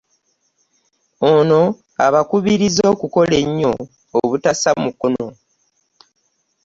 Ono 1.31 1.61
abakubirizza 2.05 2.83
okukola 2.93 3.33
ennyo 3.43 3.73
obutassa 4.19 4.69
mukono. 4.83 5.25